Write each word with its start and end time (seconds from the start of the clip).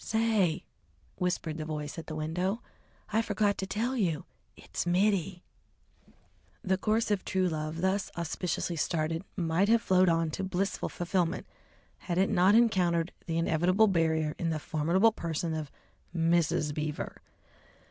"Say!" 0.03 0.65
whispered 1.17 1.59
the 1.59 1.65
voice 1.65 1.99
at 1.99 2.07
the 2.07 2.15
window, 2.15 2.63
"I 3.13 3.21
forgot 3.21 3.55
to 3.59 3.67
tell 3.67 3.95
you 3.95 4.25
It's 4.57 4.87
Mittie." 4.87 5.43
The 6.63 6.79
course 6.79 7.11
of 7.11 7.23
true 7.23 7.47
love 7.47 7.81
thus 7.81 8.09
auspiciously 8.17 8.77
started 8.77 9.23
might 9.37 9.69
have 9.69 9.83
flowed 9.83 10.09
on 10.09 10.31
to 10.31 10.43
blissful 10.43 10.89
fulfilment 10.89 11.45
had 11.99 12.17
it 12.17 12.31
not 12.31 12.55
encountered 12.55 13.11
the 13.27 13.37
inevitable 13.37 13.85
barrier 13.85 14.33
in 14.39 14.49
the 14.49 14.57
formidable 14.57 15.11
person 15.11 15.53
of 15.53 15.69
Mrs. 16.15 16.73
Beaver. 16.73 17.21